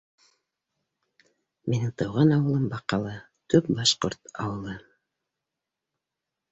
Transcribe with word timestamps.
Минең 1.73 1.93
тыуған 2.03 2.33
ауылым 2.39 2.65
Баҡалы— 2.73 3.15
төп 3.55 3.71
башҡорт 3.81 4.35
ауылы. 4.47 4.79